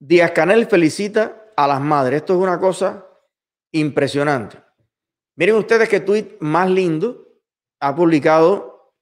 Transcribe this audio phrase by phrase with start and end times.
[0.00, 2.18] Díaz Canel felicita a las madres.
[2.18, 3.06] Esto es una cosa
[3.72, 4.58] impresionante.
[5.36, 7.26] Miren ustedes qué tweet más lindo
[7.80, 8.94] ha publicado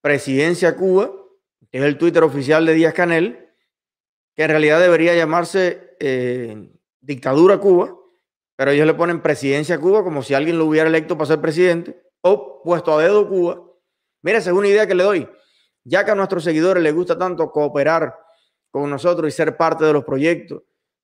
[0.00, 1.10] Presidencia Cuba,
[1.70, 3.50] que es el Twitter oficial de Díaz Canel,
[4.34, 6.70] que en realidad debería llamarse eh,
[7.00, 7.96] Dictadura Cuba,
[8.56, 12.00] pero ellos le ponen Presidencia Cuba como si alguien lo hubiera electo para ser presidente,
[12.20, 13.62] o puesto a dedo Cuba.
[14.22, 15.28] Mira, esa es una idea que le doy.
[15.84, 18.25] Ya que a nuestros seguidores les gusta tanto cooperar
[18.70, 20.62] con nosotros y ser parte de los proyectos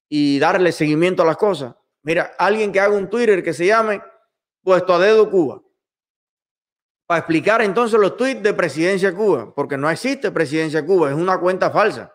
[0.08, 1.74] y darle seguimiento a las cosas.
[2.02, 4.02] Mira, alguien que haga un Twitter que se llame
[4.62, 5.62] Puesto a Dedo Cuba.
[7.06, 11.38] Para explicar entonces los tweets de Presidencia Cuba, porque no existe Presidencia Cuba, es una
[11.38, 12.14] cuenta falsa.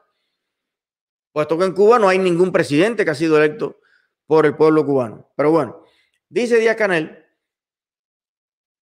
[1.32, 3.80] Puesto que en Cuba no hay ningún presidente que ha sido electo
[4.26, 5.32] por el pueblo cubano.
[5.36, 5.84] Pero bueno,
[6.30, 7.26] dice Díaz Canel,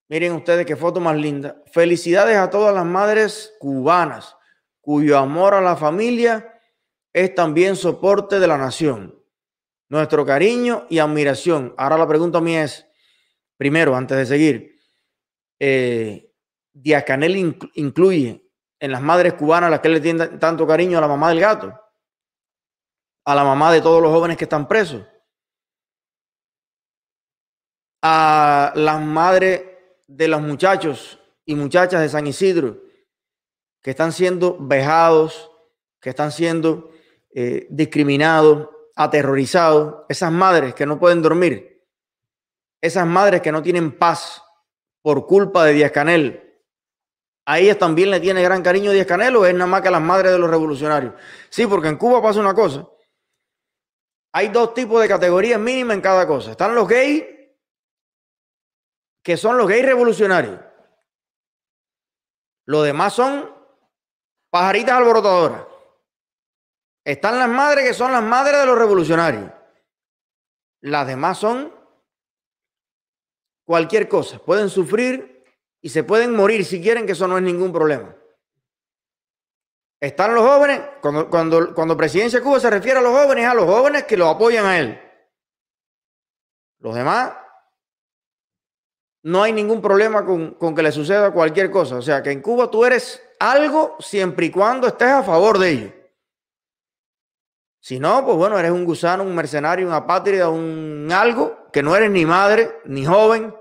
[0.10, 1.62] miren ustedes qué foto más linda.
[1.72, 4.36] Felicidades a todas las madres cubanas,
[4.82, 6.55] cuyo amor a la familia
[7.16, 9.18] es también soporte de la nación.
[9.88, 11.74] Nuestro cariño y admiración.
[11.78, 12.86] Ahora la pregunta mía es,
[13.56, 14.82] primero, antes de seguir,
[15.58, 16.30] eh,
[16.74, 21.08] Díaz Canel incluye en las madres cubanas las que le tienen tanto cariño a la
[21.08, 21.74] mamá del gato,
[23.24, 25.08] a la mamá de todos los jóvenes que están presos,
[28.02, 29.64] a las madres
[30.06, 32.82] de los muchachos y muchachas de San Isidro
[33.82, 35.50] que están siendo vejados,
[36.02, 36.92] que están siendo
[37.38, 41.86] eh, discriminados, aterrorizados, esas madres que no pueden dormir,
[42.82, 44.42] esas madres que no tienen paz
[45.02, 46.64] por culpa de Díaz Canel,
[47.46, 50.02] a ellas también le tiene gran cariño Díaz Canel o es nada más que las
[50.02, 51.14] madres de los revolucionarios.
[51.50, 52.88] Sí, porque en Cuba pasa una cosa.
[54.32, 56.52] Hay dos tipos de categorías mínimas en cada cosa.
[56.52, 57.26] Están los gays,
[59.22, 60.58] que son los gays revolucionarios.
[62.66, 63.54] Los demás son
[64.50, 65.75] pajaritas alborotadoras.
[67.06, 69.52] Están las madres que son las madres de los revolucionarios.
[70.82, 71.72] Las demás son
[73.64, 74.40] cualquier cosa.
[74.40, 75.44] Pueden sufrir
[75.82, 78.16] y se pueden morir si quieren, que eso no es ningún problema.
[80.00, 83.66] Están los jóvenes, cuando, cuando, cuando Presidencia Cuba se refiere a los jóvenes, a los
[83.66, 85.00] jóvenes que lo apoyan a él.
[86.80, 87.34] Los demás,
[89.24, 91.98] no hay ningún problema con, con que le suceda cualquier cosa.
[91.98, 95.70] O sea, que en Cuba tú eres algo siempre y cuando estés a favor de
[95.70, 96.05] ello.
[97.86, 101.96] Si no, pues bueno, eres un gusano, un mercenario, un apátrida, un algo, que no
[101.96, 103.54] eres ni madre, ni joven,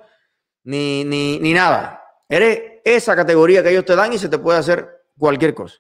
[0.63, 2.03] ni, ni, ni nada.
[2.27, 5.77] Eres esa categoría que ellos te dan y se te puede hacer cualquier cosa.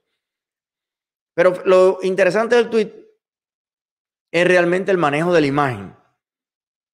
[1.33, 2.93] Pero lo interesante del tweet
[4.31, 5.97] es realmente el manejo de la imagen.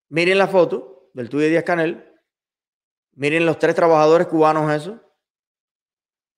[0.08, 2.16] Miren la foto del tweet de Díaz Canel.
[3.16, 5.00] Miren los tres trabajadores cubanos eso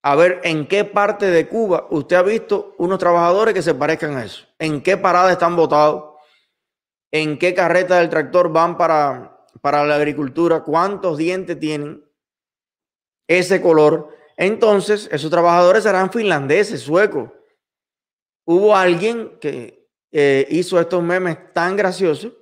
[0.03, 4.17] a ver en qué parte de Cuba usted ha visto unos trabajadores que se parezcan
[4.17, 4.47] a eso.
[4.59, 6.19] En qué parada están votados.
[7.13, 10.65] En qué carreta del tractor van para, para la agricultura.
[10.65, 12.05] Cuántos dientes tienen.
[13.29, 14.09] Ese color.
[14.37, 17.31] Entonces, esos trabajadores serán finlandeses, suecos.
[18.45, 22.33] Hubo alguien que eh, hizo estos memes tan graciosos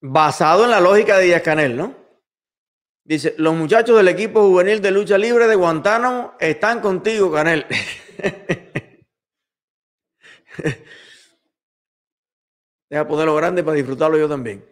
[0.00, 1.99] basado en la lógica de Díaz Canel, ¿no?
[3.10, 7.66] Dice, los muchachos del equipo juvenil de lucha libre de Guantánamo están contigo, Canel.
[12.88, 14.64] Deja ponerlo grande para disfrutarlo yo también.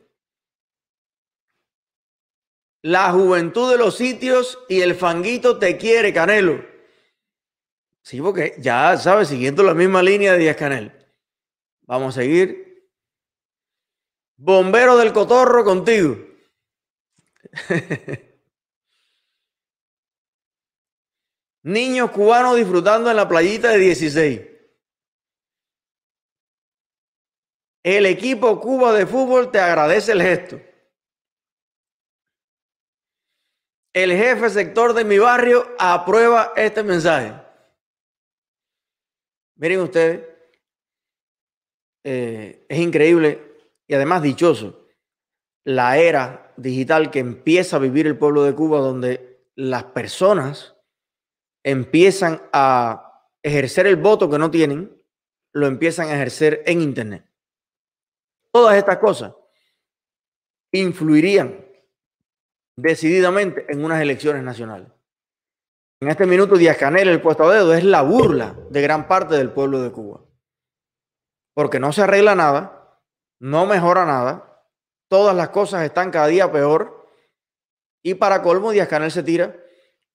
[2.83, 6.65] La juventud de los sitios y el fanguito te quiere, Canelo.
[8.03, 10.93] Sí, porque ya sabes, siguiendo la misma línea de Díaz Canel.
[11.89, 12.89] Vamos a seguir.
[14.37, 16.17] Bombero del Cotorro contigo.
[21.69, 24.41] Niños cubanos disfrutando en la playita de 16.
[27.83, 30.59] El equipo Cuba de fútbol te agradece el gesto.
[33.93, 37.35] El jefe sector de mi barrio aprueba este mensaje.
[39.57, 40.27] Miren ustedes,
[42.03, 44.89] eh, es increíble y además dichoso
[45.65, 50.78] la era digital que empieza a vivir el pueblo de Cuba, donde las personas
[51.71, 54.91] empiezan a ejercer el voto que no tienen,
[55.53, 57.31] lo empiezan a ejercer en Internet.
[58.51, 59.35] Todas estas cosas
[60.73, 61.63] influirían
[62.75, 64.89] decididamente en unas elecciones nacionales.
[66.01, 69.35] En este minuto, Díaz Canel, el puesto a dedo, es la burla de gran parte
[69.35, 70.25] del pueblo de Cuba.
[71.55, 72.99] Porque no se arregla nada,
[73.41, 74.65] no mejora nada,
[75.11, 77.07] todas las cosas están cada día peor.
[78.03, 79.55] Y para colmo, Díaz Canel se tira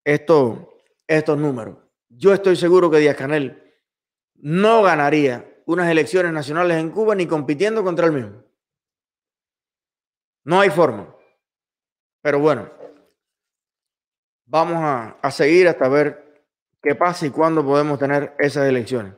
[0.03, 0.72] esto,
[1.07, 1.77] estos números.
[2.09, 3.63] Yo estoy seguro que Díaz Canel
[4.35, 8.43] no ganaría unas elecciones nacionales en Cuba ni compitiendo contra el mismo.
[10.43, 11.15] No hay forma.
[12.21, 12.69] Pero bueno,
[14.45, 16.45] vamos a, a seguir hasta ver
[16.81, 19.13] qué pasa y cuándo podemos tener esas elecciones.